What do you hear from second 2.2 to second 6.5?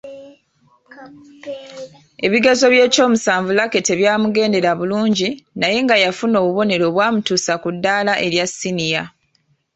Ebigezo by’ekyomusanvu Lucky tebyamugendera bulungi naye nga yafuna